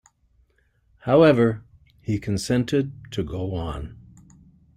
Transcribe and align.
However, 1.01 1.63
he 2.01 2.17
consented 2.17 2.91
to 3.11 3.21
go 3.21 3.53
on. 3.53 3.99